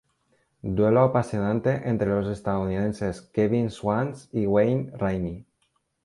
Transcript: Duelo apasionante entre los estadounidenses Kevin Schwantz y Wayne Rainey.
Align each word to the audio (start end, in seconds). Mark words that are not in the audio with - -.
Duelo 0.63 1.01
apasionante 1.01 1.87
entre 1.87 2.07
los 2.07 2.25
estadounidenses 2.27 3.21
Kevin 3.21 3.69
Schwantz 3.69 4.29
y 4.33 4.47
Wayne 4.47 4.89
Rainey. 4.97 5.45